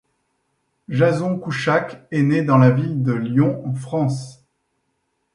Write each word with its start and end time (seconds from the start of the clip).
Jason 0.89 1.37
Kouchak 1.37 2.07
est 2.09 2.23
né 2.23 2.41
dans 2.41 2.57
la 2.57 2.71
ville 2.71 3.03
de 3.03 3.13
Lyon, 3.13 3.61
en 3.67 3.75
France. 3.75 4.43